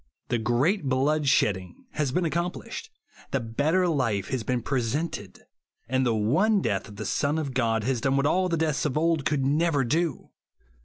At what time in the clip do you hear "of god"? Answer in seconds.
7.37-7.83